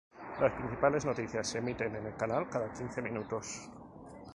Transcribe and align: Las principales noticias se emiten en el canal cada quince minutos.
Las 0.39 0.51
principales 0.53 1.05
noticias 1.05 1.47
se 1.47 1.59
emiten 1.59 1.95
en 1.95 2.07
el 2.07 2.15
canal 2.15 2.49
cada 2.49 2.73
quince 2.73 3.03
minutos. 3.03 3.69